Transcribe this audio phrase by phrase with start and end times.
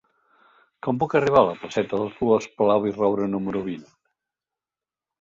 [0.87, 3.89] Com puc arribar a la placeta de Dolors Palau i Roura número vint?